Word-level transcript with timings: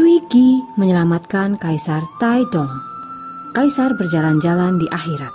Tuigi 0.00 0.64
menyelamatkan 0.80 1.60
Kaisar 1.60 2.00
Taidong. 2.16 2.72
Kaisar 3.52 3.92
berjalan-jalan 4.00 4.80
di 4.80 4.88
akhirat. 4.88 5.28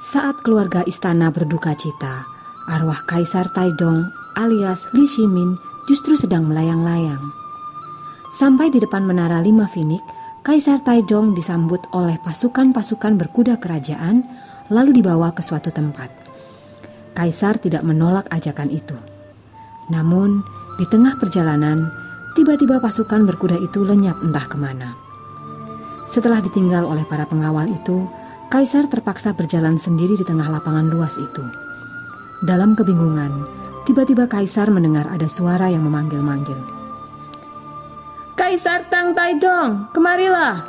Saat 0.00 0.40
keluarga 0.40 0.80
istana 0.88 1.28
berduka 1.28 1.76
cita, 1.76 2.24
arwah 2.72 3.04
Kaisar 3.04 3.52
Taidong 3.52 4.08
alias 4.32 4.88
Li 4.96 5.04
Shimin 5.04 5.60
justru 5.84 6.16
sedang 6.16 6.48
melayang-layang. 6.48 7.28
Sampai 8.32 8.72
di 8.72 8.80
depan 8.80 9.04
menara 9.04 9.44
lima 9.44 9.68
finik, 9.68 10.00
Kaisar 10.40 10.80
Taidong 10.80 11.36
disambut 11.36 11.84
oleh 11.92 12.16
pasukan-pasukan 12.24 13.20
berkuda 13.20 13.60
kerajaan 13.60 14.24
lalu 14.72 15.04
dibawa 15.04 15.36
ke 15.36 15.44
suatu 15.44 15.68
tempat. 15.68 16.08
Kaisar 17.12 17.60
tidak 17.60 17.84
menolak 17.84 18.24
ajakan 18.32 18.72
itu. 18.72 19.17
Namun, 19.88 20.44
di 20.76 20.84
tengah 20.84 21.16
perjalanan, 21.16 21.88
tiba-tiba 22.36 22.78
pasukan 22.78 23.24
berkuda 23.24 23.56
itu 23.58 23.82
lenyap 23.82 24.20
entah 24.22 24.46
ke 24.46 24.56
mana. 24.60 24.94
Setelah 26.08 26.40
ditinggal 26.40 26.88
oleh 26.88 27.04
para 27.04 27.28
pengawal 27.28 27.68
itu, 27.68 28.08
Kaisar 28.48 28.88
terpaksa 28.88 29.36
berjalan 29.36 29.76
sendiri 29.76 30.16
di 30.16 30.24
tengah 30.24 30.48
lapangan 30.48 30.88
luas 30.88 31.20
itu. 31.20 31.44
Dalam 32.40 32.72
kebingungan, 32.72 33.44
tiba-tiba 33.84 34.24
Kaisar 34.24 34.72
mendengar 34.72 35.04
ada 35.04 35.28
suara 35.28 35.68
yang 35.68 35.84
memanggil-manggil. 35.84 36.56
Kaisar 38.40 38.88
Tang 38.88 39.12
Taidong, 39.12 39.92
kemarilah! 39.92 40.64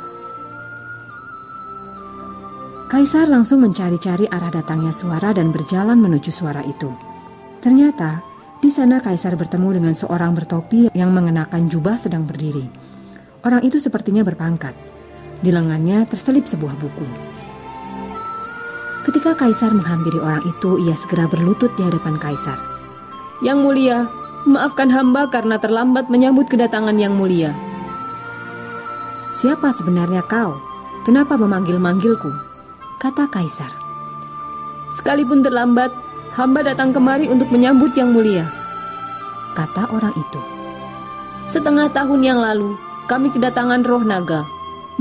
Kaisar 2.90 3.30
langsung 3.32 3.64
mencari-cari 3.64 4.28
arah 4.28 4.52
datangnya 4.52 4.92
suara 4.92 5.32
dan 5.32 5.48
berjalan 5.48 5.96
menuju 5.96 6.28
suara 6.28 6.60
itu. 6.60 6.92
Ternyata, 7.64 8.20
di 8.60 8.68
sana 8.68 9.00
Kaisar 9.00 9.34
bertemu 9.40 9.80
dengan 9.80 9.94
seorang 9.96 10.36
bertopi 10.36 10.92
yang 10.92 11.10
mengenakan 11.10 11.66
jubah 11.66 11.96
sedang 11.96 12.28
berdiri. 12.28 12.68
Orang 13.40 13.64
itu 13.64 13.80
sepertinya 13.80 14.20
berpangkat. 14.20 14.76
Di 15.40 15.48
lengannya 15.48 16.04
terselip 16.04 16.44
sebuah 16.44 16.76
buku. 16.76 17.08
Ketika 19.08 19.32
Kaisar 19.32 19.72
menghampiri 19.72 20.20
orang 20.20 20.44
itu, 20.44 20.76
ia 20.84 20.92
segera 20.92 21.24
berlutut 21.24 21.72
di 21.80 21.82
hadapan 21.88 22.20
Kaisar. 22.20 22.60
Yang 23.40 23.58
mulia, 23.64 23.98
maafkan 24.44 24.92
hamba 24.92 25.32
karena 25.32 25.56
terlambat 25.56 26.12
menyambut 26.12 26.52
kedatangan 26.52 27.00
yang 27.00 27.16
mulia. 27.16 27.56
Siapa 29.40 29.72
sebenarnya 29.72 30.20
kau? 30.28 30.60
Kenapa 31.08 31.40
memanggil-manggilku? 31.40 32.50
kata 33.00 33.32
Kaisar. 33.32 33.72
Sekalipun 34.92 35.40
terlambat, 35.40 35.88
hamba 36.34 36.62
datang 36.62 36.94
kemari 36.94 37.26
untuk 37.26 37.50
menyambut 37.50 37.94
yang 37.98 38.14
mulia. 38.14 38.46
Kata 39.58 39.90
orang 39.90 40.14
itu. 40.14 40.40
Setengah 41.50 41.90
tahun 41.90 42.22
yang 42.22 42.38
lalu, 42.38 42.78
kami 43.10 43.34
kedatangan 43.34 43.82
roh 43.82 44.06
naga. 44.06 44.46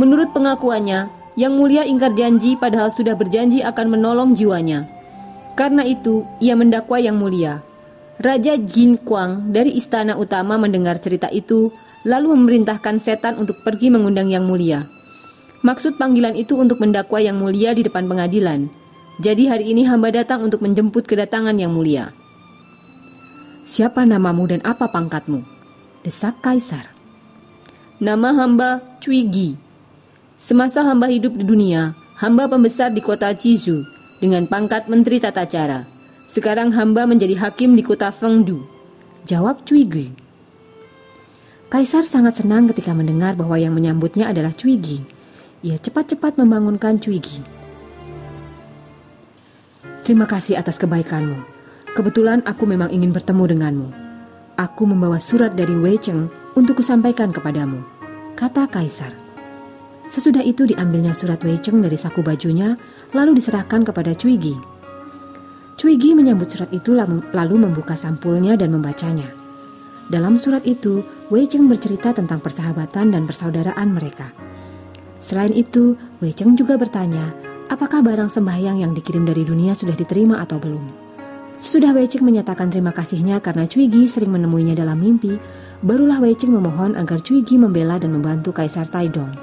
Menurut 0.01 0.33
pengakuannya, 0.33 1.13
yang 1.37 1.53
mulia 1.53 1.85
ingkar 1.85 2.17
janji 2.17 2.57
padahal 2.57 2.89
sudah 2.89 3.13
berjanji 3.13 3.61
akan 3.61 3.87
menolong 3.93 4.33
jiwanya. 4.33 4.89
Karena 5.53 5.85
itu, 5.85 6.25
ia 6.41 6.57
mendakwa 6.57 6.97
yang 6.97 7.21
mulia. 7.21 7.61
Raja 8.19 8.59
Jin 8.59 8.99
Kuang 8.99 9.55
dari 9.55 9.77
istana 9.79 10.19
utama 10.19 10.59
mendengar 10.59 10.99
cerita 10.99 11.31
itu, 11.31 11.71
lalu 12.03 12.35
memerintahkan 12.35 12.99
setan 12.99 13.39
untuk 13.39 13.63
pergi 13.63 13.87
mengundang 13.87 14.27
yang 14.27 14.43
mulia. 14.43 14.89
Maksud 15.63 15.99
panggilan 15.99 16.35
itu 16.35 16.55
untuk 16.55 16.79
mendakwa 16.79 17.19
yang 17.19 17.39
mulia 17.39 17.75
di 17.75 17.83
depan 17.83 18.07
pengadilan. 18.07 18.71
Jadi 19.19 19.51
hari 19.51 19.75
ini 19.75 19.83
hamba 19.83 20.15
datang 20.15 20.47
untuk 20.47 20.63
menjemput 20.63 21.03
kedatangan 21.03 21.55
yang 21.59 21.75
mulia. 21.75 22.15
Siapa 23.67 24.07
namamu 24.07 24.47
dan 24.47 24.63
apa 24.63 24.87
pangkatmu? 24.87 25.43
Desak 26.07 26.39
Kaisar. 26.39 26.89
Nama 27.99 28.31
hamba 28.31 28.79
Cui 29.03 29.27
Gi. 29.27 29.59
Semasa 30.39 30.87
hamba 30.87 31.11
hidup 31.11 31.35
di 31.35 31.43
dunia, 31.43 31.93
hamba 32.15 32.47
pembesar 32.47 32.95
di 32.95 33.03
kota 33.03 33.27
Cizu 33.35 33.83
dengan 34.23 34.47
pangkat 34.47 34.87
Menteri 34.87 35.19
Tata 35.19 35.43
Cara. 35.43 35.83
Sekarang 36.31 36.71
hamba 36.71 37.03
menjadi 37.03 37.35
hakim 37.43 37.75
di 37.75 37.83
kota 37.83 38.15
Fengdu. 38.15 38.63
Jawab 39.27 39.67
Cui 39.67 39.83
Gi. 39.83 40.07
Kaisar 41.67 42.07
sangat 42.07 42.39
senang 42.39 42.71
ketika 42.71 42.95
mendengar 42.95 43.35
bahwa 43.35 43.59
yang 43.59 43.75
menyambutnya 43.75 44.31
adalah 44.31 44.55
Cui 44.55 44.79
Gi 44.79 45.19
ia 45.59 45.75
cepat-cepat 45.75 46.39
membangunkan 46.39 47.03
Cuigi. 47.03 47.58
Terima 50.09 50.25
kasih 50.25 50.57
atas 50.57 50.81
kebaikanmu. 50.81 51.37
Kebetulan 51.93 52.41
aku 52.41 52.65
memang 52.65 52.89
ingin 52.89 53.13
bertemu 53.13 53.45
denganmu. 53.45 53.87
Aku 54.57 54.89
membawa 54.89 55.21
surat 55.21 55.53
dari 55.53 55.77
Wei 55.77 56.01
Cheng 56.01 56.33
untuk 56.57 56.81
kusampaikan 56.81 57.29
kepadamu, 57.29 57.85
kata 58.33 58.65
Kaisar. 58.73 59.13
Sesudah 60.09 60.41
itu 60.41 60.65
diambilnya 60.65 61.13
surat 61.13 61.37
Wei 61.45 61.61
Cheng 61.61 61.85
dari 61.85 61.93
saku 61.93 62.25
bajunya, 62.25 62.73
lalu 63.13 63.37
diserahkan 63.37 63.85
kepada 63.85 64.17
Cuigi. 64.17 64.57
Cuigi 65.77 66.17
menyambut 66.17 66.49
surat 66.49 66.73
itu 66.73 66.97
lalu 67.29 67.55
membuka 67.61 67.93
sampulnya 67.93 68.57
dan 68.57 68.73
membacanya. 68.73 69.29
Dalam 70.09 70.41
surat 70.41 70.65
itu, 70.65 71.05
Wei 71.29 71.45
Cheng 71.45 71.69
bercerita 71.69 72.17
tentang 72.17 72.41
persahabatan 72.41 73.13
dan 73.13 73.29
persaudaraan 73.29 73.93
mereka. 73.93 74.33
Selain 75.21 75.53
itu, 75.53 75.93
Wei 76.17 76.33
Cheng 76.33 76.57
juga 76.57 76.81
bertanya, 76.81 77.29
apakah 77.69 78.01
barang 78.01 78.33
sembahyang 78.33 78.81
yang 78.81 78.91
dikirim 78.97 79.23
dari 79.29 79.45
dunia 79.45 79.77
sudah 79.77 79.93
diterima 79.93 80.41
atau 80.41 80.57
belum. 80.57 81.09
Sudah 81.59 81.93
Wei 81.93 82.09
Cheng 82.09 82.25
menyatakan 82.25 82.73
terima 82.73 82.89
kasihnya 82.89 83.37
karena 83.43 83.69
Cui 83.69 83.85
Gi 83.91 84.09
sering 84.09 84.33
menemuinya 84.33 84.73
dalam 84.73 84.97
mimpi, 84.97 85.37
barulah 85.85 86.17
Wei 86.17 86.33
Cheng 86.33 86.55
memohon 86.55 86.97
agar 86.97 87.21
Cui 87.21 87.45
Gi 87.45 87.61
membela 87.61 88.01
dan 88.01 88.15
membantu 88.15 88.49
Kaisar 88.55 88.89
Taidong, 88.89 89.35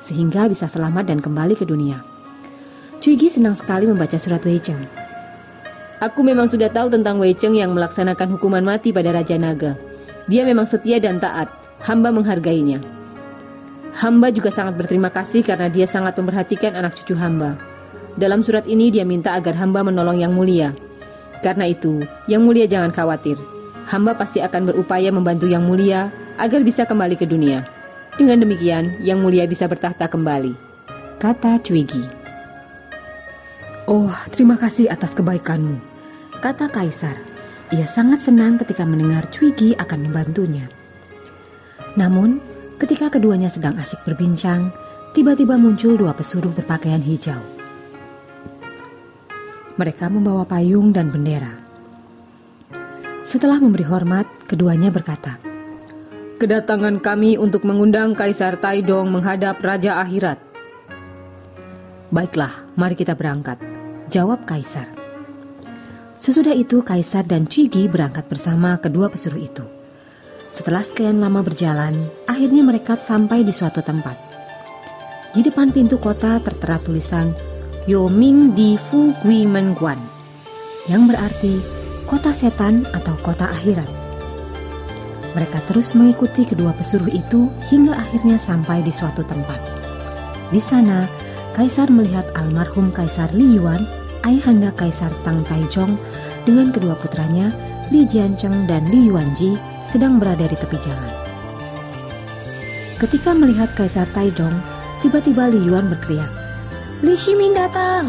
sehingga 0.00 0.48
bisa 0.48 0.64
selamat 0.64 1.12
dan 1.12 1.18
kembali 1.20 1.58
ke 1.58 1.68
dunia. 1.68 2.00
Cui 3.04 3.20
Gi 3.20 3.28
senang 3.28 3.58
sekali 3.58 3.84
membaca 3.84 4.16
surat 4.16 4.40
Wei 4.46 4.62
Cheng. 4.62 4.80
Aku 5.98 6.22
memang 6.22 6.46
sudah 6.46 6.70
tahu 6.70 6.94
tentang 6.94 7.18
Wei 7.18 7.34
Cheng 7.36 7.58
yang 7.58 7.74
melaksanakan 7.74 8.38
hukuman 8.38 8.64
mati 8.64 8.94
pada 8.94 9.12
Raja 9.12 9.34
Naga. 9.34 9.74
Dia 10.30 10.46
memang 10.46 10.64
setia 10.64 11.02
dan 11.02 11.18
taat, 11.18 11.50
hamba 11.84 12.14
menghargainya. 12.14 12.80
Hamba 13.98 14.30
juga 14.30 14.54
sangat 14.54 14.78
berterima 14.78 15.10
kasih 15.10 15.42
karena 15.42 15.66
dia 15.66 15.90
sangat 15.90 16.14
memperhatikan 16.16 16.78
anak 16.78 16.94
cucu 16.96 17.18
hamba. 17.18 17.73
Dalam 18.14 18.42
surat 18.46 18.64
ini 18.70 18.90
dia 18.94 19.02
minta 19.02 19.34
agar 19.34 19.58
hamba 19.58 19.82
menolong 19.82 20.22
yang 20.22 20.32
mulia. 20.32 20.74
Karena 21.42 21.68
itu, 21.68 22.02
yang 22.30 22.46
mulia 22.46 22.64
jangan 22.64 22.94
khawatir. 22.94 23.36
Hamba 23.90 24.16
pasti 24.16 24.40
akan 24.40 24.72
berupaya 24.72 25.12
membantu 25.12 25.44
yang 25.44 25.66
mulia 25.66 26.08
agar 26.40 26.64
bisa 26.64 26.88
kembali 26.88 27.20
ke 27.20 27.26
dunia. 27.28 27.66
Dengan 28.14 28.40
demikian, 28.40 28.96
yang 29.02 29.20
mulia 29.20 29.44
bisa 29.44 29.68
bertahta 29.68 30.08
kembali. 30.08 30.54
Kata 31.20 31.60
Cuigi. 31.60 32.00
Oh, 33.84 34.14
terima 34.32 34.56
kasih 34.56 34.88
atas 34.88 35.12
kebaikanmu. 35.12 35.76
Kata 36.40 36.72
Kaisar. 36.72 37.20
Ia 37.74 37.84
sangat 37.90 38.24
senang 38.24 38.56
ketika 38.56 38.86
mendengar 38.88 39.28
Cuigi 39.28 39.76
akan 39.76 40.08
membantunya. 40.08 40.64
Namun, 41.98 42.40
Ketika 42.74 43.06
keduanya 43.06 43.46
sedang 43.46 43.78
asik 43.78 44.02
berbincang, 44.02 44.74
tiba-tiba 45.14 45.54
muncul 45.54 45.94
dua 45.94 46.10
pesuruh 46.10 46.50
berpakaian 46.50 46.98
hijau. 46.98 47.53
Mereka 49.74 50.06
membawa 50.06 50.46
payung 50.46 50.94
dan 50.94 51.10
bendera. 51.10 51.50
Setelah 53.26 53.58
memberi 53.58 53.82
hormat, 53.82 54.22
keduanya 54.46 54.94
berkata, 54.94 55.42
Kedatangan 56.38 57.02
kami 57.02 57.34
untuk 57.34 57.66
mengundang 57.66 58.14
Kaisar 58.14 58.54
Taidong 58.62 59.10
menghadap 59.10 59.58
Raja 59.58 59.98
Akhirat. 59.98 60.38
Baiklah, 62.14 62.54
mari 62.78 62.94
kita 62.94 63.18
berangkat, 63.18 63.58
jawab 64.14 64.46
Kaisar. 64.46 64.86
Sesudah 66.22 66.54
itu, 66.54 66.78
Kaisar 66.86 67.26
dan 67.26 67.50
Cigi 67.50 67.90
berangkat 67.90 68.30
bersama 68.30 68.78
kedua 68.78 69.10
pesuruh 69.10 69.42
itu. 69.42 69.66
Setelah 70.54 70.86
sekian 70.86 71.18
lama 71.18 71.42
berjalan, 71.42 72.06
akhirnya 72.30 72.62
mereka 72.62 72.94
sampai 72.94 73.42
di 73.42 73.50
suatu 73.50 73.82
tempat. 73.82 74.14
Di 75.34 75.42
depan 75.42 75.74
pintu 75.74 75.98
kota 75.98 76.38
tertera 76.38 76.78
tulisan 76.78 77.53
Yoming 77.84 78.56
di 78.56 78.80
Fu 78.80 79.12
Gui 79.20 79.44
Guan, 79.76 80.00
yang 80.88 81.04
berarti 81.04 81.60
kota 82.08 82.32
setan 82.32 82.88
atau 82.96 83.12
kota 83.20 83.52
akhirat. 83.52 83.84
Mereka 85.36 85.60
terus 85.68 85.92
mengikuti 85.92 86.48
kedua 86.48 86.72
pesuruh 86.72 87.12
itu 87.12 87.52
hingga 87.68 87.92
akhirnya 87.92 88.40
sampai 88.40 88.80
di 88.80 88.88
suatu 88.88 89.20
tempat. 89.20 89.60
Di 90.48 90.64
sana, 90.64 91.04
Kaisar 91.52 91.92
melihat 91.92 92.24
almarhum 92.40 92.88
Kaisar 92.88 93.28
Li 93.36 93.60
Yuan, 93.60 93.84
ayahanda 94.24 94.72
Kaisar 94.72 95.12
Tang 95.20 95.44
Taijong, 95.44 96.00
dengan 96.48 96.72
kedua 96.72 96.96
putranya, 96.96 97.52
Li 97.92 98.08
Jiancheng 98.08 98.64
dan 98.64 98.88
Li 98.88 99.12
Yuanji, 99.12 99.60
sedang 99.84 100.16
berada 100.16 100.48
di 100.48 100.56
tepi 100.56 100.80
jalan. 100.80 101.12
Ketika 102.96 103.36
melihat 103.36 103.76
Kaisar 103.76 104.08
Taijong, 104.16 104.56
tiba-tiba 105.04 105.52
Li 105.52 105.68
Yuan 105.68 105.92
berteriak, 105.92 106.43
Li 107.02 107.18
Ximin 107.18 107.58
datang! 107.58 108.06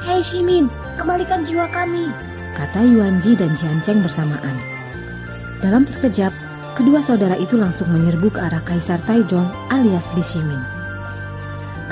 Hei 0.00 0.24
Ximin, 0.24 0.72
kembalikan 0.96 1.44
jiwa 1.44 1.68
kami! 1.68 2.08
Kata 2.56 2.80
Yuanji 2.80 3.36
dan 3.36 3.52
Jiancheng 3.52 4.00
bersamaan. 4.00 4.56
Dalam 5.60 5.84
sekejap, 5.84 6.32
kedua 6.72 7.04
saudara 7.04 7.36
itu 7.36 7.60
langsung 7.60 7.92
menyerbu 7.92 8.32
ke 8.32 8.40
arah 8.40 8.64
Kaisar 8.64 9.04
Taijong 9.04 9.44
alias 9.68 10.08
Li 10.16 10.24
Ximin. 10.24 10.62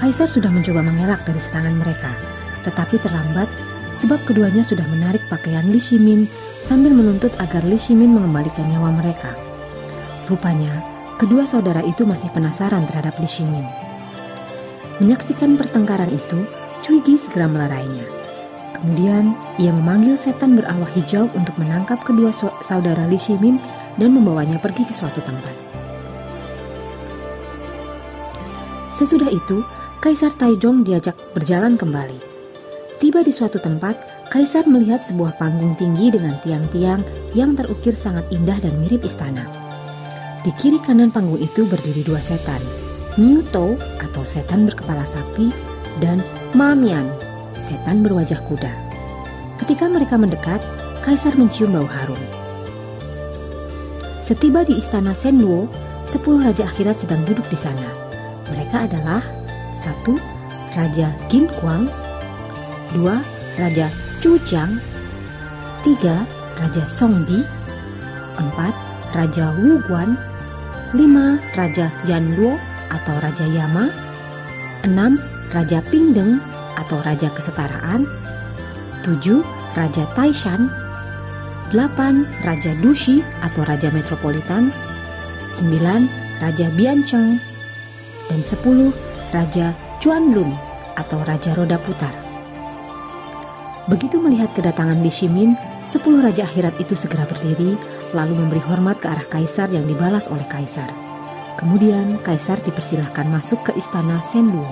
Kaisar 0.01 0.25
sudah 0.25 0.49
mencoba 0.49 0.81
mengelak 0.81 1.29
dari 1.29 1.43
serangan 1.45 1.77
mereka, 1.77 2.09
tetapi 2.65 2.97
terlambat 3.05 3.51
sebab 4.01 4.25
keduanya 4.25 4.65
sudah 4.65 4.89
menarik 4.89 5.21
pakaian 5.29 5.69
Li 5.69 5.77
Ximin 5.77 6.25
sambil 6.65 6.97
menuntut 6.97 7.37
agar 7.37 7.61
Li 7.69 7.77
Ximin 7.77 8.17
mengembalikan 8.17 8.65
nyawa 8.65 8.97
mereka. 8.97 9.37
Rupanya, 10.25 10.73
kedua 11.21 11.45
saudara 11.45 11.85
itu 11.85 12.09
masih 12.09 12.33
penasaran 12.33 12.89
terhadap 12.89 13.13
Li 13.21 13.29
Ximin. 13.29 13.88
Menyaksikan 14.99 15.55
pertengkaran 15.55 16.11
itu, 16.11 16.39
Cui 16.83 16.99
Gi 17.06 17.15
segera 17.15 17.47
melarainya. 17.47 18.03
Kemudian 18.75 19.35
ia 19.59 19.71
memanggil 19.75 20.19
setan 20.19 20.59
berawak 20.59 20.91
hijau 20.95 21.31
untuk 21.35 21.55
menangkap 21.59 22.03
kedua 22.03 22.31
saudara 22.62 23.06
Li 23.11 23.19
Shimim 23.19 23.59
dan 23.99 24.15
membawanya 24.15 24.59
pergi 24.62 24.87
ke 24.87 24.95
suatu 24.95 25.19
tempat. 25.23 25.55
Sesudah 28.95 29.31
itu, 29.31 29.62
Kaisar 29.99 30.35
Taijong 30.35 30.87
diajak 30.87 31.15
berjalan 31.35 31.79
kembali. 31.79 32.19
Tiba 32.99 33.23
di 33.23 33.31
suatu 33.31 33.62
tempat, 33.62 33.99
Kaisar 34.31 34.67
melihat 34.67 34.99
sebuah 35.03 35.39
panggung 35.39 35.79
tinggi 35.79 36.11
dengan 36.11 36.39
tiang-tiang 36.43 37.03
yang 37.39 37.55
terukir 37.55 37.95
sangat 37.95 38.27
indah 38.35 38.59
dan 38.59 38.75
mirip 38.83 39.06
istana. 39.06 39.47
Di 40.43 40.50
kiri 40.59 40.83
kanan 40.83 41.11
panggung 41.11 41.39
itu 41.39 41.67
berdiri 41.67 42.03
dua 42.06 42.23
setan, 42.23 42.62
Niu 43.19 43.43
Tou 43.50 43.75
atau 43.99 44.23
setan 44.23 44.62
berkepala 44.62 45.03
sapi 45.03 45.50
dan 45.99 46.23
Ma 46.55 46.79
Mian 46.79 47.05
setan 47.59 48.06
berwajah 48.06 48.38
kuda. 48.47 48.70
Ketika 49.59 49.91
mereka 49.91 50.15
mendekat, 50.15 50.62
Kaisar 50.99 51.38
mencium 51.38 51.73
bau 51.73 51.87
harum. 51.88 52.20
Setiba 54.20 54.61
di 54.67 54.76
istana 54.76 55.17
Senluo, 55.17 55.70
sepuluh 56.05 56.44
raja 56.44 56.69
akhirat 56.69 57.00
sedang 57.00 57.25
duduk 57.25 57.47
di 57.49 57.56
sana. 57.56 57.87
Mereka 58.53 58.91
adalah 58.91 59.25
satu 59.81 60.21
Raja 60.76 61.09
Gin 61.32 61.49
Kuang, 61.62 61.88
dua 62.93 63.25
Raja 63.56 63.88
Chu 64.21 64.37
Jiang, 64.44 64.76
tiga 65.81 66.29
Raja 66.61 66.85
Song 66.85 67.25
Di, 67.25 67.41
empat 68.37 68.75
Raja 69.17 69.56
Wu 69.64 69.81
Guan, 69.88 70.12
lima 70.93 71.41
Raja 71.56 71.88
Yan 72.05 72.37
Luo 72.37 72.61
atau 72.93 73.17
Raja 73.20 73.44
Yama, 73.44 73.93
enam 74.85 75.20
Raja 75.52 75.81
Pingdeng 75.88 76.40
atau 76.76 77.00
Raja 77.00 77.32
Kesetaraan, 77.32 78.05
7. 79.02 79.43
Raja 79.76 80.05
Taishan, 80.12 80.69
8. 81.73 82.25
Raja 82.44 82.73
Dushi 82.81 83.25
atau 83.44 83.64
Raja 83.64 83.88
Metropolitan, 83.93 84.73
9. 85.61 86.08
Raja 86.38 86.67
Biancheng, 86.76 87.40
dan 88.29 88.40
10. 88.40 88.93
Raja 89.32 89.76
Chuanlun 90.00 90.55
atau 90.96 91.20
Raja 91.25 91.52
Roda 91.52 91.76
Putar. 91.81 92.14
Begitu 93.88 94.20
melihat 94.20 94.52
kedatangan 94.52 95.00
Li 95.00 95.08
Shimin, 95.08 95.56
10 95.88 96.20
raja 96.20 96.44
akhirat 96.44 96.76
itu 96.76 96.93
segera 96.93 97.25
berdiri 97.25 97.73
lalu 98.12 98.37
memberi 98.37 98.61
hormat 98.61 99.00
ke 99.00 99.08
arah 99.08 99.25
kaisar 99.25 99.73
yang 99.73 99.88
dibalas 99.88 100.29
oleh 100.29 100.44
kaisar. 100.44 101.08
Kemudian 101.59 102.23
kaisar 102.23 102.63
dipersilahkan 102.63 103.27
masuk 103.27 103.67
ke 103.67 103.73
istana 103.75 104.23
Senlu. 104.23 104.63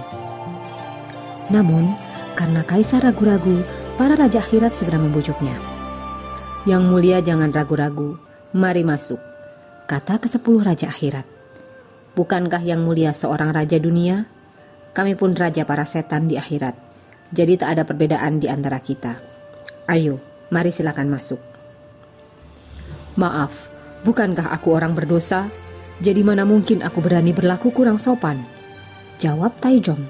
Namun, 1.50 1.98
karena 2.38 2.62
kaisar 2.62 3.02
ragu-ragu, 3.02 3.66
para 3.98 4.14
raja 4.14 4.38
akhirat 4.38 4.70
segera 4.70 5.02
membujuknya. 5.02 5.58
Yang 6.62 6.82
mulia 6.86 7.18
jangan 7.18 7.50
ragu-ragu, 7.50 8.22
mari 8.54 8.86
masuk, 8.86 9.18
kata 9.90 10.22
ke 10.22 10.30
sepuluh 10.30 10.62
raja 10.62 10.86
akhirat. 10.86 11.26
Bukankah 12.14 12.62
yang 12.62 12.86
mulia 12.86 13.10
seorang 13.10 13.50
raja 13.50 13.82
dunia? 13.82 14.30
Kami 14.94 15.18
pun 15.18 15.34
raja 15.34 15.66
para 15.66 15.82
setan 15.82 16.30
di 16.30 16.38
akhirat, 16.38 16.78
jadi 17.34 17.58
tak 17.58 17.68
ada 17.76 17.82
perbedaan 17.82 18.38
di 18.38 18.46
antara 18.46 18.78
kita. 18.78 19.18
Ayo, 19.90 20.22
mari 20.54 20.70
silakan 20.70 21.10
masuk. 21.10 21.42
Maaf, 23.18 23.68
bukankah 24.06 24.54
aku 24.54 24.70
orang 24.70 24.94
berdosa? 24.94 25.65
Jadi 26.00 26.20
mana 26.20 26.44
mungkin 26.44 26.84
aku 26.84 27.00
berani 27.00 27.32
berlaku 27.32 27.72
kurang 27.72 27.96
sopan? 27.96 28.44
Jawab 29.16 29.56
Taijong. 29.64 30.04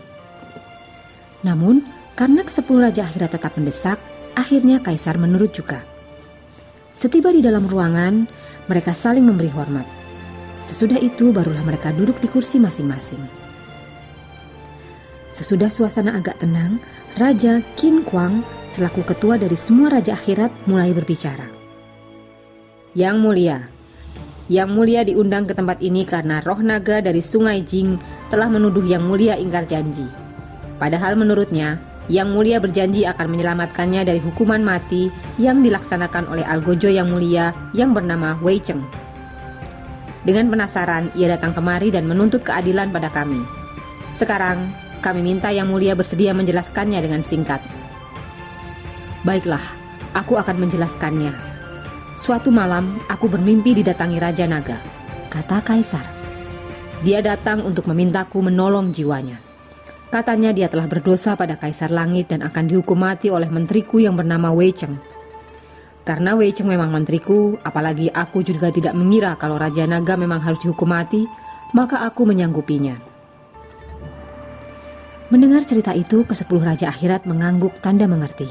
Namun, 1.46 1.86
karena 2.18 2.42
kesepuluh 2.42 2.90
raja 2.90 3.06
akhirat 3.06 3.38
tetap 3.38 3.54
mendesak, 3.54 4.02
akhirnya 4.34 4.82
kaisar 4.82 5.14
menurut 5.14 5.54
juga. 5.54 5.86
Setiba 6.90 7.30
di 7.30 7.38
dalam 7.38 7.70
ruangan, 7.70 8.26
mereka 8.66 8.90
saling 8.90 9.22
memberi 9.22 9.52
hormat. 9.54 9.86
Sesudah 10.66 10.98
itu 10.98 11.30
barulah 11.30 11.62
mereka 11.62 11.94
duduk 11.94 12.18
di 12.18 12.26
kursi 12.26 12.58
masing-masing. 12.58 13.22
Sesudah 15.30 15.70
suasana 15.70 16.18
agak 16.18 16.42
tenang, 16.42 16.82
Raja 17.14 17.62
Qin 17.78 18.02
Kuang 18.02 18.42
selaku 18.74 19.06
ketua 19.06 19.38
dari 19.38 19.54
semua 19.54 19.92
raja 19.92 20.16
akhirat 20.16 20.50
mulai 20.66 20.90
berbicara. 20.90 21.46
Yang 22.96 23.16
mulia, 23.20 23.58
yang 24.46 24.70
mulia 24.70 25.02
diundang 25.02 25.46
ke 25.50 25.54
tempat 25.54 25.82
ini 25.82 26.06
karena 26.06 26.38
roh 26.42 26.62
naga 26.62 27.02
dari 27.02 27.18
sungai 27.18 27.66
Jing 27.66 27.98
telah 28.30 28.46
menuduh 28.46 28.86
yang 28.86 29.02
mulia 29.02 29.34
ingkar 29.34 29.66
janji. 29.66 30.06
Padahal 30.76 31.16
menurutnya, 31.16 31.80
Yang 32.06 32.28
Mulia 32.38 32.62
berjanji 32.62 33.02
akan 33.02 33.34
menyelamatkannya 33.34 34.06
dari 34.06 34.22
hukuman 34.22 34.62
mati 34.62 35.10
yang 35.42 35.58
dilaksanakan 35.58 36.30
oleh 36.30 36.46
Algojo 36.46 36.86
Yang 36.86 37.08
Mulia 37.10 37.50
yang 37.74 37.90
bernama 37.90 38.38
Wei 38.38 38.62
Cheng. 38.62 38.86
Dengan 40.22 40.46
penasaran, 40.46 41.10
ia 41.18 41.34
datang 41.34 41.50
kemari 41.50 41.90
dan 41.90 42.06
menuntut 42.06 42.46
keadilan 42.46 42.94
pada 42.94 43.10
kami. 43.10 43.42
Sekarang, 44.14 44.70
kami 45.02 45.18
minta 45.18 45.50
Yang 45.50 45.68
Mulia 45.74 45.94
bersedia 45.98 46.30
menjelaskannya 46.30 47.02
dengan 47.02 47.26
singkat. 47.26 47.58
Baiklah, 49.26 49.62
aku 50.14 50.38
akan 50.38 50.62
menjelaskannya. 50.62 51.55
Suatu 52.16 52.48
malam, 52.48 52.96
aku 53.12 53.28
bermimpi 53.28 53.76
didatangi 53.76 54.16
Raja 54.16 54.48
Naga, 54.48 54.80
kata 55.28 55.60
Kaisar. 55.60 56.08
Dia 57.04 57.20
datang 57.20 57.60
untuk 57.60 57.84
memintaku 57.92 58.40
menolong 58.40 58.88
jiwanya. 58.88 59.36
Katanya 60.08 60.48
dia 60.56 60.72
telah 60.72 60.88
berdosa 60.88 61.36
pada 61.36 61.60
Kaisar 61.60 61.92
Langit 61.92 62.32
dan 62.32 62.40
akan 62.40 62.72
dihukum 62.72 62.96
mati 63.04 63.28
oleh 63.28 63.52
menteriku 63.52 64.00
yang 64.00 64.16
bernama 64.16 64.48
Wei 64.48 64.72
Cheng. 64.72 64.96
Karena 66.08 66.32
Wei 66.32 66.56
Cheng 66.56 66.72
memang 66.72 66.88
menteriku, 66.88 67.60
apalagi 67.60 68.08
aku 68.08 68.40
juga 68.40 68.72
tidak 68.72 68.96
mengira 68.96 69.36
kalau 69.36 69.60
Raja 69.60 69.84
Naga 69.84 70.16
memang 70.16 70.40
harus 70.40 70.64
dihukum 70.64 70.88
mati, 70.88 71.28
maka 71.76 72.00
aku 72.00 72.24
menyanggupinya. 72.24 72.96
Mendengar 75.28 75.68
cerita 75.68 75.92
itu, 75.92 76.24
kesepuluh 76.24 76.64
Raja 76.64 76.88
Akhirat 76.88 77.28
mengangguk 77.28 77.76
tanda 77.84 78.08
mengerti. 78.08 78.48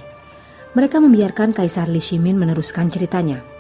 Mereka 0.78 1.02
membiarkan 1.02 1.50
Kaisar 1.50 1.90
Li 1.90 1.98
Shimin 1.98 2.38
meneruskan 2.38 2.94
ceritanya. 2.94 3.55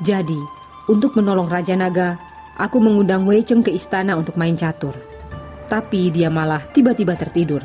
Jadi, 0.00 0.40
untuk 0.88 1.14
menolong 1.14 1.46
Raja 1.46 1.76
Naga, 1.76 2.16
aku 2.56 2.80
mengundang 2.80 3.28
Wei 3.28 3.44
Cheng 3.44 3.60
ke 3.60 3.70
istana 3.70 4.16
untuk 4.16 4.40
main 4.40 4.56
catur 4.56 5.10
tapi 5.70 6.10
dia 6.10 6.26
malah 6.26 6.58
tiba-tiba 6.58 7.14
tertidur. 7.14 7.62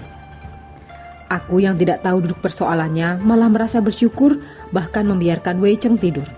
Aku 1.26 1.58
yang 1.58 1.74
tidak 1.74 2.06
tahu 2.06 2.22
duduk 2.22 2.38
persoalannya 2.38 3.18
malah 3.26 3.50
merasa 3.50 3.82
bersyukur 3.82 4.38
bahkan 4.70 5.10
membiarkan 5.10 5.58
Wei 5.58 5.74
Cheng 5.82 5.98
tidur. 5.98 6.30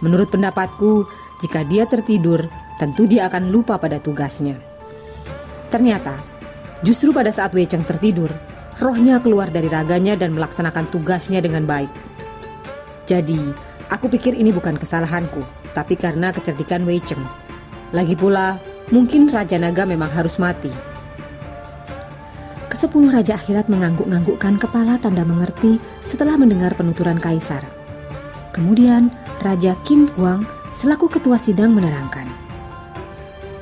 Menurut 0.00 0.32
pendapatku, 0.32 1.04
jika 1.44 1.60
dia 1.68 1.84
tertidur, 1.84 2.48
tentu 2.80 3.04
dia 3.04 3.28
akan 3.28 3.52
lupa 3.52 3.76
pada 3.76 4.00
tugasnya. 4.00 4.56
Ternyata, 5.68 6.16
justru 6.80 7.12
pada 7.12 7.28
saat 7.28 7.52
Wei 7.52 7.68
Cheng 7.68 7.84
tertidur, 7.84 8.32
rohnya 8.80 9.20
keluar 9.20 9.52
dari 9.52 9.68
raganya 9.68 10.16
dan 10.16 10.32
melaksanakan 10.32 10.88
tugasnya 10.88 11.44
dengan 11.44 11.68
baik. 11.68 11.92
Jadi, 13.04 13.67
aku 13.88 14.12
pikir 14.12 14.36
ini 14.36 14.52
bukan 14.52 14.76
kesalahanku, 14.76 15.44
tapi 15.72 15.96
karena 15.96 16.32
kecerdikan 16.32 16.84
Wei 16.84 17.00
Cheng. 17.02 17.24
Lagi 17.92 18.12
pula, 18.12 18.60
Mungkin 18.88 19.28
Raja 19.28 19.60
Naga 19.60 19.84
memang 19.84 20.08
harus 20.08 20.40
mati. 20.40 20.72
Kesepuluh 22.72 23.12
Raja 23.12 23.36
Akhirat 23.36 23.68
mengangguk-anggukkan 23.68 24.56
kepala 24.56 24.96
tanda 24.96 25.28
mengerti 25.28 25.76
setelah 26.08 26.40
mendengar 26.40 26.72
penuturan 26.72 27.20
Kaisar. 27.20 27.60
Kemudian 28.56 29.12
Raja 29.44 29.76
Qin 29.84 30.08
Huang 30.16 30.48
selaku 30.80 31.12
ketua 31.12 31.36
sidang 31.36 31.76
menerangkan. 31.76 32.24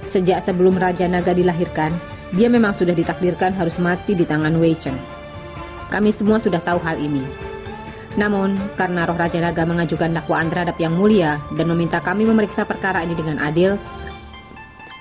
Sejak 0.06 0.47
sebelum 0.47 0.78
Raja 0.78 1.11
Naga 1.11 1.35
dilahirkan, 1.35 1.90
dia 2.30 2.47
memang 2.47 2.71
sudah 2.71 2.95
ditakdirkan 2.95 3.50
harus 3.50 3.83
mati 3.83 4.14
di 4.14 4.23
tangan 4.23 4.54
Wei 4.62 4.78
Cheng. 4.78 4.99
Kami 5.90 6.14
semua 6.14 6.38
sudah 6.38 6.62
tahu 6.62 6.78
hal 6.87 7.02
ini. 7.02 7.46
Namun, 8.16 8.56
karena 8.80 9.04
roh 9.04 9.16
Raja 9.16 9.37
Naga 9.44 9.68
mengajukan 9.68 10.08
dakwaan 10.08 10.49
terhadap 10.49 10.80
Yang 10.80 10.94
Mulia 10.96 11.37
dan 11.52 11.68
meminta 11.68 12.00
kami 12.00 12.25
memeriksa 12.25 12.64
perkara 12.64 13.04
ini 13.04 13.12
dengan 13.12 13.37
adil, 13.37 13.76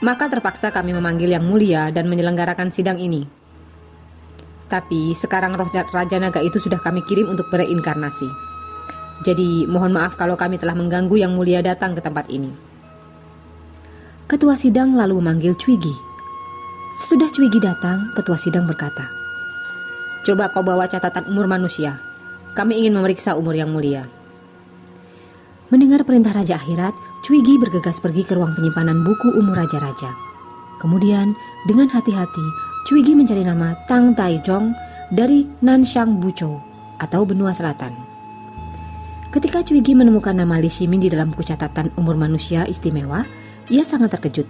maka 0.03 0.27
terpaksa 0.27 0.75
kami 0.75 0.91
memanggil 0.91 1.31
Yang 1.31 1.47
Mulia 1.47 1.95
dan 1.95 2.11
menyelenggarakan 2.11 2.75
sidang 2.75 2.99
ini. 2.99 3.23
Tapi 4.67 5.15
sekarang 5.15 5.55
roh 5.55 5.71
Raja 5.71 6.19
Naga 6.19 6.43
itu 6.43 6.59
sudah 6.59 6.77
kami 6.83 6.99
kirim 7.07 7.31
untuk 7.31 7.47
bereinkarnasi. 7.47 8.27
Jadi 9.23 9.63
mohon 9.71 9.95
maaf 9.95 10.19
kalau 10.19 10.35
kami 10.35 10.59
telah 10.59 10.75
mengganggu 10.75 11.15
Yang 11.15 11.33
Mulia 11.39 11.59
datang 11.63 11.95
ke 11.95 12.03
tempat 12.03 12.27
ini. 12.27 12.51
Ketua 14.27 14.59
sidang 14.59 14.97
lalu 14.99 15.23
memanggil 15.23 15.55
Cwigi. 15.55 15.95
Sesudah 16.99 17.31
Cwigi 17.31 17.63
datang, 17.63 18.11
ketua 18.11 18.35
sidang 18.35 18.67
berkata, 18.67 19.07
Coba 20.25 20.49
kau 20.49 20.65
bawa 20.65 20.89
catatan 20.89 21.29
umur 21.29 21.45
manusia. 21.45 22.04
Kami 22.55 22.79
ingin 22.79 22.95
memeriksa 22.95 23.35
umur 23.35 23.51
yang 23.51 23.75
mulia. 23.75 24.07
Mendengar 25.67 26.07
perintah 26.07 26.31
Raja 26.31 26.55
Akhirat, 26.55 26.95
Cwigi 27.27 27.59
bergegas 27.59 27.99
pergi 27.99 28.23
ke 28.23 28.31
ruang 28.31 28.55
penyimpanan 28.55 29.03
buku 29.03 29.35
umur 29.35 29.59
raja-raja. 29.59 30.13
Kemudian, 30.79 31.35
dengan 31.67 31.91
hati-hati, 31.91 32.47
Cwigi 32.87 33.11
mencari 33.11 33.43
nama 33.43 33.75
Tang 33.89 34.15
Taijong 34.15 34.71
dari 35.11 35.43
Nanshang 35.59 36.21
Buchou 36.21 36.61
atau 37.01 37.27
benua 37.27 37.51
selatan. 37.51 37.91
Ketika 39.35 39.59
Cwigi 39.59 39.91
menemukan 39.91 40.31
nama 40.31 40.55
Li 40.55 40.71
Ximin 40.71 41.03
di 41.03 41.11
dalam 41.11 41.35
buku 41.35 41.43
catatan 41.43 41.91
umur 41.99 42.15
manusia 42.15 42.63
istimewa, 42.63 43.27
ia 43.67 43.83
sangat 43.83 44.15
terkejut. 44.15 44.47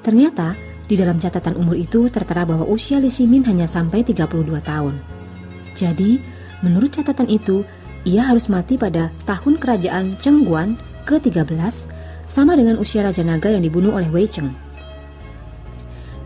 Ternyata, 0.00 0.56
di 0.88 0.96
dalam 0.96 1.20
catatan 1.20 1.60
umur 1.60 1.76
itu 1.76 2.08
tertera 2.08 2.48
bahwa 2.48 2.64
usia 2.64 2.96
Li 2.96 3.12
Ximin 3.12 3.44
hanya 3.52 3.68
sampai 3.68 4.00
32 4.00 4.64
tahun. 4.64 4.96
Jadi, 5.76 6.40
menurut 6.62 6.94
catatan 6.94 7.28
itu, 7.28 7.66
ia 8.02 8.26
harus 8.26 8.50
mati 8.50 8.74
pada 8.74 9.14
tahun 9.28 9.58
kerajaan 9.58 10.18
Cheng 10.18 10.42
Guan 10.42 10.74
ke-13 11.06 11.46
sama 12.26 12.56
dengan 12.56 12.80
usia 12.80 13.04
Raja 13.04 13.22
Naga 13.22 13.52
yang 13.52 13.62
dibunuh 13.62 13.94
oleh 13.94 14.08
Wei 14.10 14.26
Cheng. 14.26 14.50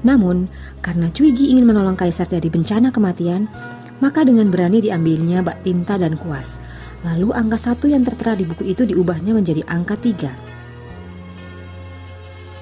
Namun, 0.06 0.46
karena 0.78 1.10
Cuigi 1.10 1.50
ingin 1.50 1.66
menolong 1.66 1.98
kaisar 1.98 2.30
dari 2.30 2.46
bencana 2.46 2.94
kematian, 2.94 3.50
maka 3.98 4.22
dengan 4.22 4.52
berani 4.52 4.78
diambilnya 4.78 5.42
bak 5.42 5.66
tinta 5.66 5.98
dan 5.98 6.14
kuas. 6.14 6.62
Lalu 7.02 7.34
angka 7.34 7.58
satu 7.58 7.90
yang 7.90 8.06
tertera 8.06 8.38
di 8.38 8.46
buku 8.46 8.70
itu 8.70 8.86
diubahnya 8.86 9.34
menjadi 9.34 9.66
angka 9.66 9.98
tiga. 9.98 10.32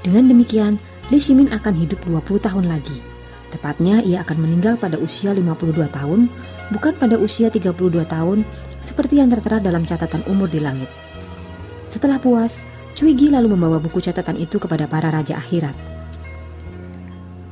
Dengan 0.05 0.29
demikian, 0.29 0.77
Li 1.13 1.21
Ximin 1.21 1.53
akan 1.53 1.75
hidup 1.77 2.01
20 2.09 2.41
tahun 2.41 2.65
lagi. 2.69 2.97
Tepatnya 3.53 4.01
ia 4.05 4.25
akan 4.25 4.41
meninggal 4.41 4.81
pada 4.81 4.97
usia 4.97 5.37
52 5.37 5.85
tahun, 5.93 6.33
bukan 6.73 6.97
pada 6.97 7.21
usia 7.21 7.53
32 7.53 7.75
tahun 8.07 8.47
seperti 8.85 9.21
yang 9.21 9.33
tertera 9.33 9.61
dalam 9.61 9.85
catatan 9.85 10.25
umur 10.31 10.49
di 10.49 10.61
langit. 10.61 10.89
Setelah 11.89 12.21
puas, 12.21 12.65
Cuigi 12.95 13.27
lalu 13.27 13.59
membawa 13.59 13.83
buku 13.83 13.99
catatan 13.99 14.39
itu 14.39 14.63
kepada 14.63 14.87
para 14.87 15.11
raja 15.11 15.35
akhirat. 15.35 15.75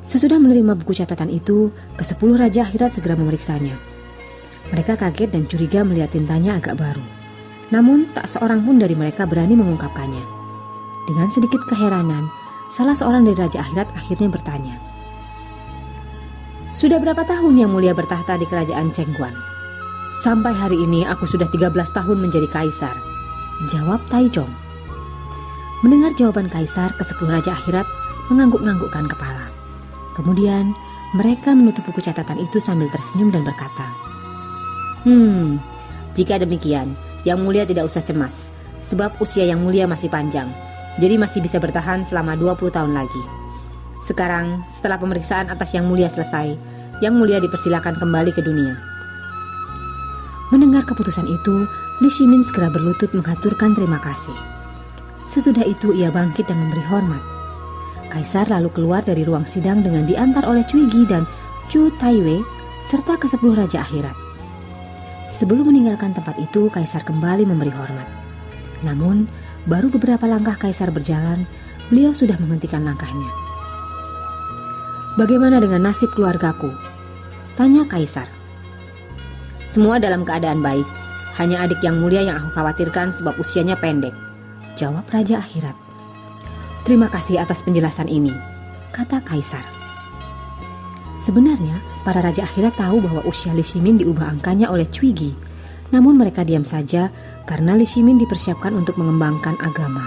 Sesudah 0.06 0.38
menerima 0.38 0.78
buku 0.78 0.94
catatan 0.94 1.34
itu, 1.34 1.74
ke-10 1.98 2.30
raja 2.38 2.62
akhirat 2.62 2.94
segera 2.94 3.18
memeriksanya. 3.18 3.74
Mereka 4.70 4.94
kaget 4.94 5.34
dan 5.34 5.42
curiga 5.50 5.82
melihat 5.82 6.14
tintanya 6.14 6.62
agak 6.62 6.78
baru. 6.78 7.02
Namun, 7.74 8.06
tak 8.14 8.30
seorang 8.30 8.62
pun 8.62 8.78
dari 8.78 8.94
mereka 8.94 9.26
berani 9.26 9.58
mengungkapkannya. 9.58 10.22
Dengan 11.10 11.28
sedikit 11.34 11.66
keheranan, 11.66 12.22
salah 12.70 12.94
seorang 12.94 13.26
dari 13.26 13.34
Raja 13.34 13.66
Akhirat 13.66 13.90
akhirnya 13.98 14.30
bertanya. 14.30 14.91
Sudah 16.72 16.96
berapa 16.96 17.20
tahun 17.28 17.60
yang 17.60 17.70
mulia 17.70 17.92
bertahta 17.92 18.40
di 18.40 18.48
kerajaan 18.48 18.90
Cengguan? 18.96 19.36
Sampai 20.24 20.56
hari 20.56 20.80
ini 20.80 21.04
aku 21.04 21.28
sudah 21.28 21.44
13 21.48 21.68
tahun 21.72 22.18
menjadi 22.18 22.48
kaisar. 22.48 22.96
Jawab 23.68 24.00
Taijong. 24.08 24.48
Mendengar 25.84 26.16
jawaban 26.16 26.48
kaisar, 26.48 26.96
ke 26.96 27.04
sepuluh 27.04 27.36
Raja 27.36 27.52
Akhirat 27.52 27.84
mengangguk-anggukkan 28.32 29.06
kepala. 29.10 29.52
Kemudian, 30.16 30.72
mereka 31.12 31.52
menutup 31.52 31.84
buku 31.84 32.00
catatan 32.00 32.40
itu 32.40 32.56
sambil 32.62 32.88
tersenyum 32.88 33.28
dan 33.28 33.44
berkata, 33.44 33.86
Hmm, 35.04 35.60
jika 36.16 36.40
demikian, 36.40 36.94
Yang 37.28 37.38
Mulia 37.44 37.64
tidak 37.68 37.90
usah 37.90 38.00
cemas, 38.00 38.48
sebab 38.86 39.12
usia 39.20 39.44
Yang 39.44 39.60
Mulia 39.60 39.84
masih 39.90 40.08
panjang 40.08 40.48
jadi 41.00 41.16
masih 41.16 41.40
bisa 41.40 41.56
bertahan 41.56 42.04
selama 42.04 42.36
20 42.36 42.68
tahun 42.68 42.92
lagi. 42.92 43.41
Sekarang, 44.02 44.66
setelah 44.68 44.98
pemeriksaan 44.98 45.48
atas 45.48 45.72
Yang 45.72 45.86
Mulia 45.86 46.08
selesai, 46.10 46.58
Yang 46.98 47.14
Mulia 47.14 47.38
dipersilakan 47.38 47.98
kembali 47.98 48.30
ke 48.34 48.42
dunia. 48.42 48.74
Mendengar 50.50 50.84
keputusan 50.84 51.24
itu, 51.26 51.64
Li 52.04 52.10
Shimin 52.10 52.44
segera 52.44 52.68
berlutut 52.68 53.14
mengaturkan 53.16 53.72
terima 53.72 53.96
kasih. 54.02 54.34
Sesudah 55.32 55.64
itu 55.64 55.96
ia 55.96 56.12
bangkit 56.12 56.44
dan 56.44 56.60
memberi 56.60 56.84
hormat. 56.92 57.22
Kaisar 58.12 58.50
lalu 58.52 58.68
keluar 58.68 59.00
dari 59.00 59.24
ruang 59.24 59.48
sidang 59.48 59.80
dengan 59.80 60.04
diantar 60.04 60.44
oleh 60.44 60.60
Cui 60.68 60.84
Gi 60.92 61.08
dan 61.08 61.24
Chu 61.72 61.88
Taiwei 61.96 62.44
serta 62.92 63.16
ke 63.16 63.24
sepuluh 63.24 63.56
raja 63.56 63.80
akhirat. 63.80 64.12
Sebelum 65.32 65.72
meninggalkan 65.72 66.12
tempat 66.12 66.36
itu, 66.36 66.68
Kaisar 66.68 67.00
kembali 67.08 67.48
memberi 67.48 67.72
hormat. 67.72 68.04
Namun, 68.84 69.24
Baru 69.62 69.94
beberapa 69.94 70.26
langkah 70.26 70.58
kaisar 70.58 70.90
berjalan, 70.90 71.46
beliau 71.86 72.10
sudah 72.10 72.34
menghentikan 72.42 72.82
langkahnya. 72.82 73.41
Bagaimana 75.16 75.60
dengan 75.60 75.84
nasib 75.84 76.12
keluargaku? 76.16 76.72
Tanya 77.58 77.84
kaisar. 77.84 78.28
Semua 79.68 80.00
dalam 80.00 80.24
keadaan 80.24 80.64
baik. 80.64 80.88
Hanya 81.36 81.64
adik 81.64 81.80
yang 81.80 82.00
mulia 82.00 82.24
yang 82.24 82.36
aku 82.40 82.52
khawatirkan 82.56 83.16
sebab 83.16 83.36
usianya 83.40 83.76
pendek. 83.76 84.12
Jawab 84.76 85.08
Raja 85.08 85.40
Akhirat. 85.40 85.76
Terima 86.84 87.08
kasih 87.08 87.40
atas 87.40 87.64
penjelasan 87.64 88.08
ini, 88.08 88.32
kata 88.92 89.20
kaisar. 89.24 89.64
Sebenarnya, 91.20 91.76
para 92.04 92.20
Raja 92.20 92.44
Akhirat 92.44 92.76
tahu 92.76 93.00
bahwa 93.00 93.24
usia 93.24 93.54
Li 93.54 93.64
Shimin 93.64 94.00
diubah 94.00 94.28
angkanya 94.32 94.68
oleh 94.72 94.88
Cuigi 94.88 95.52
namun 95.92 96.16
mereka 96.16 96.42
diam 96.42 96.64
saja 96.64 97.12
karena 97.44 97.76
Li 97.76 97.84
Ximin 97.84 98.16
dipersiapkan 98.16 98.72
untuk 98.72 98.96
mengembangkan 98.96 99.60
agama. 99.60 100.02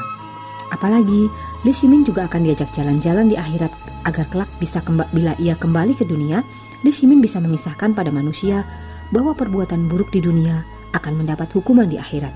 Apalagi 0.74 1.30
Li 1.62 1.72
Ximin 1.72 2.02
juga 2.02 2.26
akan 2.26 2.42
diajak 2.42 2.74
jalan-jalan 2.74 3.30
di 3.30 3.38
akhirat 3.38 3.70
agar 4.06 4.30
kelak 4.30 4.52
bisa 4.62 4.80
kembali 4.86 5.10
bila 5.12 5.34
ia 5.42 5.58
kembali 5.58 5.98
ke 5.98 6.06
dunia, 6.06 6.46
Li 6.86 6.94
Ximin 6.94 7.20
bisa 7.20 7.42
mengisahkan 7.42 7.98
pada 7.98 8.14
manusia 8.14 8.62
bahwa 9.10 9.34
perbuatan 9.34 9.90
buruk 9.90 10.14
di 10.14 10.22
dunia 10.22 10.62
akan 10.94 11.26
mendapat 11.26 11.50
hukuman 11.58 11.90
di 11.90 11.98
akhirat. 11.98 12.34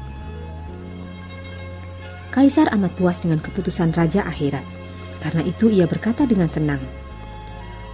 Kaisar 2.33 2.69
amat 2.73 2.93
puas 2.97 3.21
dengan 3.21 3.41
keputusan 3.41 3.93
raja 3.93 4.25
akhirat. 4.25 4.65
Karena 5.19 5.43
itu 5.43 5.67
ia 5.67 5.83
berkata 5.83 6.23
dengan 6.23 6.47
senang, 6.47 6.79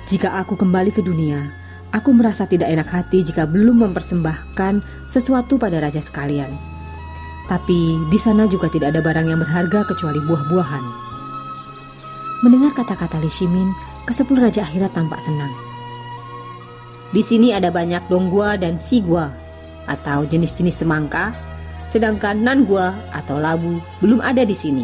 "Jika 0.05 0.38
aku 0.38 0.53
kembali 0.53 0.94
ke 0.94 1.01
dunia, 1.01 1.65
Aku 1.96 2.12
merasa 2.12 2.44
tidak 2.44 2.67
enak 2.67 2.91
hati 2.91 3.24
jika 3.24 3.48
belum 3.48 3.88
mempersembahkan 3.88 4.84
sesuatu 5.08 5.55
pada 5.55 5.79
raja 5.79 6.03
sekalian. 6.03 6.51
Tapi 7.48 8.03
di 8.12 8.20
sana 8.20 8.51
juga 8.51 8.67
tidak 8.67 8.91
ada 8.91 9.00
barang 9.00 9.32
yang 9.32 9.39
berharga 9.39 9.88
kecuali 9.88 10.20
buah-buahan. 10.27 11.04
Mendengar 12.43 12.75
kata-kata 12.75 13.21
Li 13.23 13.31
Shimin, 13.31 13.71
kesepuluh 14.03 14.43
raja 14.43 14.67
akhirat 14.67 14.91
tampak 14.91 15.21
senang. 15.23 15.51
Di 17.15 17.23
sini 17.23 17.55
ada 17.55 17.71
banyak 17.71 18.11
donggua 18.11 18.59
dan 18.59 18.75
sigua 18.75 19.31
atau 19.87 20.27
jenis-jenis 20.27 20.83
semangka, 20.83 21.31
sedangkan 21.87 22.43
nangua 22.43 22.91
atau 23.15 23.39
labu 23.39 23.79
belum 24.03 24.19
ada 24.19 24.43
di 24.43 24.57
sini. 24.57 24.83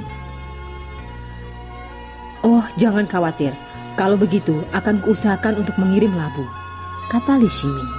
Oh, 2.45 2.63
jangan 2.79 3.03
khawatir. 3.05 3.51
Kalau 3.99 4.15
begitu, 4.15 4.63
akan 4.71 5.03
kuusahakan 5.03 5.61
untuk 5.61 5.75
mengirim 5.75 6.15
labu 6.15 6.47
kata 7.11 7.35
Li 7.35 7.51
Shimin. 7.51 7.89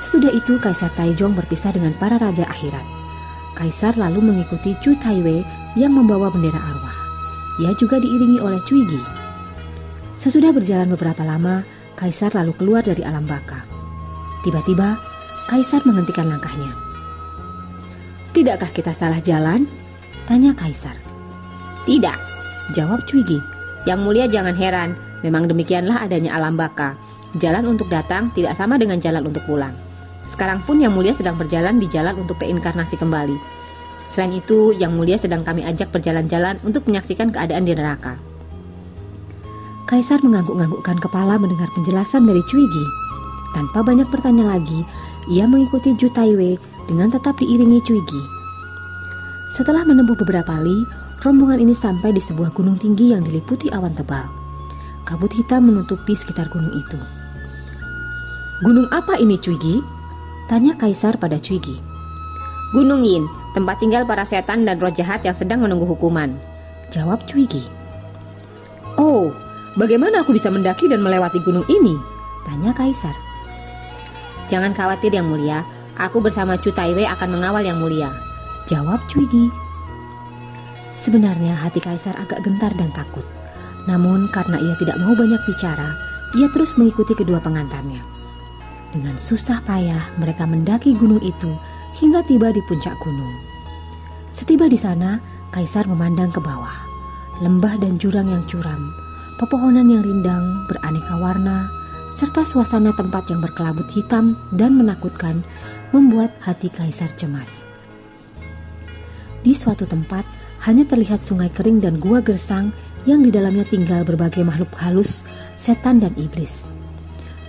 Sesudah 0.00 0.32
itu 0.32 0.56
Kaisar 0.56 0.88
Taijong 0.96 1.36
berpisah 1.36 1.76
dengan 1.76 1.92
para 2.00 2.16
raja 2.16 2.48
akhirat. 2.48 2.84
Kaisar 3.52 4.00
lalu 4.00 4.24
mengikuti 4.24 4.72
Chu 4.80 4.96
Taiwei 4.96 5.44
yang 5.76 5.92
membawa 5.92 6.32
bendera 6.32 6.56
arwah. 6.56 7.05
Ia 7.56 7.72
juga 7.76 7.96
diiringi 7.96 8.38
oleh 8.40 8.60
Cui 8.68 8.84
Gi. 8.84 9.00
Sesudah 10.20 10.52
berjalan 10.52 10.92
beberapa 10.92 11.24
lama, 11.24 11.64
Kaisar 11.96 12.28
lalu 12.36 12.52
keluar 12.60 12.84
dari 12.84 13.00
alam 13.00 13.24
baka. 13.24 13.64
Tiba-tiba, 14.44 15.00
Kaisar 15.48 15.80
menghentikan 15.88 16.28
langkahnya. 16.28 16.68
Tidakkah 18.36 18.68
kita 18.68 18.92
salah 18.92 19.20
jalan? 19.24 19.64
Tanya 20.28 20.52
Kaisar. 20.52 21.00
Tidak, 21.88 22.18
jawab 22.76 23.08
Cui 23.08 23.24
Gi. 23.24 23.40
Yang 23.88 24.00
mulia 24.04 24.26
jangan 24.28 24.52
heran, 24.52 24.98
memang 25.24 25.48
demikianlah 25.48 26.04
adanya 26.04 26.36
alam 26.36 26.58
baka. 26.58 26.98
Jalan 27.40 27.64
untuk 27.64 27.88
datang 27.88 28.28
tidak 28.36 28.52
sama 28.52 28.76
dengan 28.76 29.00
jalan 29.00 29.24
untuk 29.24 29.44
pulang. 29.48 29.72
Sekarang 30.26 30.58
pun 30.66 30.82
Yang 30.82 30.92
Mulia 30.98 31.14
sedang 31.14 31.38
berjalan 31.38 31.78
di 31.78 31.86
jalan 31.86 32.18
untuk 32.18 32.42
reinkarnasi 32.42 32.98
kembali. 32.98 33.55
Selain 34.10 34.32
itu, 34.32 34.72
Yang 34.74 34.92
Mulia 34.94 35.18
sedang 35.20 35.42
kami 35.42 35.66
ajak 35.66 35.92
berjalan-jalan 35.92 36.58
untuk 36.62 36.86
menyaksikan 36.88 37.34
keadaan 37.34 37.66
di 37.66 37.76
neraka. 37.76 38.16
Kaisar 39.86 40.18
mengangguk-anggukkan 40.26 40.98
kepala 40.98 41.38
mendengar 41.38 41.70
penjelasan 41.78 42.26
dari 42.26 42.42
Cuigi. 42.50 42.84
Tanpa 43.54 43.86
banyak 43.86 44.10
bertanya 44.10 44.58
lagi, 44.58 44.82
ia 45.30 45.46
mengikuti 45.46 45.94
Ju 45.94 46.10
Taiwei 46.10 46.58
dengan 46.90 47.14
tetap 47.14 47.38
diiringi 47.38 47.78
Cuigi. 47.86 48.22
Setelah 49.54 49.86
menempuh 49.86 50.18
beberapa 50.18 50.58
li, 50.58 50.74
rombongan 51.22 51.62
ini 51.62 51.70
sampai 51.70 52.10
di 52.10 52.18
sebuah 52.18 52.50
gunung 52.50 52.82
tinggi 52.82 53.14
yang 53.14 53.22
diliputi 53.22 53.70
awan 53.70 53.94
tebal. 53.94 54.26
Kabut 55.06 55.30
hitam 55.30 55.70
menutupi 55.70 56.18
sekitar 56.18 56.50
gunung 56.50 56.74
itu. 56.74 56.98
Gunung 58.66 58.90
apa 58.90 59.22
ini, 59.22 59.38
Cuigi? 59.38 59.78
Tanya 60.50 60.74
Kaisar 60.74 61.14
pada 61.14 61.38
Cuigi. 61.38 61.85
Gunung 62.76 63.08
Yin, 63.08 63.24
tempat 63.56 63.80
tinggal 63.80 64.04
para 64.04 64.28
setan 64.28 64.68
dan 64.68 64.76
roh 64.76 64.92
jahat 64.92 65.24
yang 65.24 65.32
sedang 65.32 65.64
menunggu 65.64 65.88
hukuman. 65.88 66.36
Jawab 66.92 67.24
Cuigi. 67.24 67.64
Oh, 69.00 69.32
bagaimana 69.80 70.20
aku 70.20 70.36
bisa 70.36 70.52
mendaki 70.52 70.84
dan 70.84 71.00
melewati 71.00 71.40
gunung 71.40 71.64
ini? 71.72 71.96
Tanya 72.44 72.76
Kaisar. 72.76 73.16
Jangan 74.52 74.76
khawatir 74.76 75.08
yang 75.08 75.24
mulia, 75.24 75.64
aku 75.96 76.20
bersama 76.20 76.60
Chu 76.60 76.68
Taiwei 76.68 77.08
akan 77.08 77.40
mengawal 77.40 77.64
yang 77.64 77.80
mulia. 77.80 78.12
Jawab 78.68 79.00
Cuigi. 79.08 79.48
Sebenarnya 80.92 81.56
hati 81.56 81.80
Kaisar 81.80 82.12
agak 82.20 82.44
gentar 82.44 82.76
dan 82.76 82.92
takut. 82.92 83.24
Namun 83.88 84.28
karena 84.28 84.60
ia 84.60 84.76
tidak 84.76 85.00
mau 85.00 85.16
banyak 85.16 85.40
bicara, 85.48 85.96
ia 86.36 86.52
terus 86.52 86.76
mengikuti 86.76 87.16
kedua 87.16 87.40
pengantarnya. 87.40 88.04
Dengan 88.92 89.16
susah 89.16 89.64
payah 89.64 90.20
mereka 90.20 90.44
mendaki 90.44 90.92
gunung 90.92 91.24
itu 91.24 91.56
hingga 91.96 92.20
tiba 92.28 92.52
di 92.52 92.60
puncak 92.68 92.96
gunung. 93.00 93.32
Setiba 94.32 94.68
di 94.68 94.76
sana, 94.76 95.16
Kaisar 95.48 95.88
memandang 95.88 96.28
ke 96.28 96.40
bawah. 96.44 96.76
Lembah 97.40 97.80
dan 97.80 97.96
jurang 97.96 98.28
yang 98.28 98.44
curam, 98.44 98.92
pepohonan 99.40 99.88
yang 99.88 100.04
rindang 100.04 100.68
beraneka 100.68 101.16
warna, 101.16 101.64
serta 102.16 102.44
suasana 102.44 102.92
tempat 102.92 103.32
yang 103.32 103.40
berkelabut 103.40 103.88
hitam 103.92 104.36
dan 104.52 104.76
menakutkan 104.76 105.40
membuat 105.96 106.36
hati 106.44 106.68
Kaisar 106.68 107.08
cemas. 107.16 107.64
Di 109.40 109.56
suatu 109.56 109.88
tempat, 109.88 110.28
hanya 110.68 110.84
terlihat 110.84 111.22
sungai 111.22 111.48
kering 111.48 111.80
dan 111.80 111.96
gua 112.02 112.20
gersang 112.20 112.74
yang 113.06 113.22
di 113.22 113.30
dalamnya 113.30 113.64
tinggal 113.64 114.02
berbagai 114.02 114.42
makhluk 114.42 114.74
halus, 114.82 115.22
setan 115.54 116.02
dan 116.02 116.12
iblis. 116.18 116.66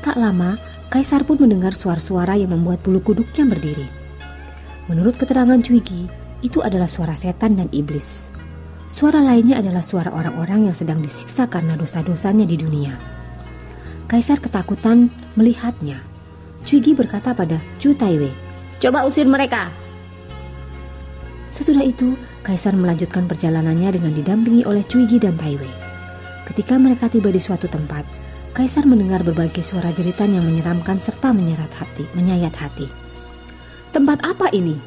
Tak 0.06 0.16
lama, 0.16 0.56
Kaisar 0.88 1.28
pun 1.28 1.36
mendengar 1.44 1.76
suara-suara 1.76 2.40
yang 2.40 2.56
membuat 2.56 2.80
bulu 2.80 3.04
kuduknya 3.04 3.44
berdiri. 3.44 3.97
Menurut 4.88 5.20
keterangan 5.20 5.60
Cuigi, 5.60 6.08
itu 6.40 6.64
adalah 6.64 6.88
suara 6.88 7.12
setan 7.12 7.60
dan 7.60 7.68
iblis. 7.76 8.32
Suara 8.88 9.20
lainnya 9.20 9.60
adalah 9.60 9.84
suara 9.84 10.16
orang-orang 10.16 10.72
yang 10.72 10.76
sedang 10.76 11.04
disiksa 11.04 11.52
karena 11.52 11.76
dosa-dosanya 11.76 12.48
di 12.48 12.56
dunia. 12.56 12.96
Kaisar 14.08 14.40
ketakutan 14.40 15.12
melihatnya. 15.36 16.00
Cuigi 16.64 16.96
berkata 16.96 17.36
pada 17.36 17.60
Chu 17.84 17.92
Taiwei, 18.00 18.32
"Coba 18.80 19.04
usir 19.04 19.28
mereka." 19.28 19.68
Sesudah 21.52 21.84
itu, 21.84 22.16
Kaisar 22.40 22.72
melanjutkan 22.80 23.28
perjalanannya 23.28 23.92
dengan 23.92 24.16
didampingi 24.16 24.64
oleh 24.64 24.88
Cuigi 24.88 25.20
dan 25.20 25.36
Taiwei. 25.36 25.68
Ketika 26.48 26.80
mereka 26.80 27.12
tiba 27.12 27.28
di 27.28 27.44
suatu 27.44 27.68
tempat, 27.68 28.08
Kaisar 28.56 28.88
mendengar 28.88 29.20
berbagai 29.20 29.68
suara 29.68 29.92
jeritan 29.92 30.32
yang 30.32 30.48
menyeramkan 30.48 30.96
serta 31.04 31.36
menyerat 31.36 31.70
hati, 31.76 32.08
menyayat 32.16 32.56
hati. 32.56 33.07
Tempat 33.98 34.22
apa 34.30 34.54
ini? 34.54 34.78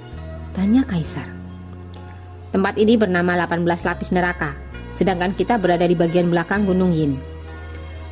Tanya 0.54 0.86
Kaisar. 0.86 1.26
Tempat 2.54 2.78
ini 2.78 2.94
bernama 2.94 3.34
18 3.34 3.66
lapis 3.66 4.14
neraka, 4.14 4.54
sedangkan 4.94 5.34
kita 5.34 5.58
berada 5.58 5.82
di 5.82 5.98
bagian 5.98 6.30
belakang 6.30 6.62
Gunung 6.62 6.94
Yin. 6.94 7.18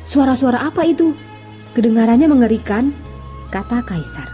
Suara-suara 0.03 0.59
apa 0.59 0.83
itu? 0.83 1.15
Kedengarannya 1.71 2.27
mengerikan, 2.27 2.91
kata 3.47 3.79
Kaisar. 3.87 4.27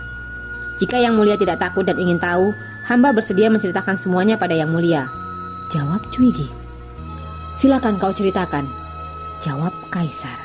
Jika 0.82 0.98
Yang 0.98 1.14
Mulia 1.22 1.38
tidak 1.38 1.62
takut 1.62 1.86
dan 1.86 2.02
ingin 2.02 2.18
tahu, 2.18 2.50
hamba 2.90 3.14
bersedia 3.14 3.54
menceritakan 3.54 4.02
semuanya 4.02 4.34
pada 4.34 4.58
Yang 4.58 4.74
Mulia. 4.74 5.06
Jawab 5.70 6.02
Cuigi. 6.10 6.50
Silakan 7.62 8.02
kau 8.02 8.10
ceritakan. 8.10 8.66
Jawab 9.46 9.70
Kaisar. 9.94 10.45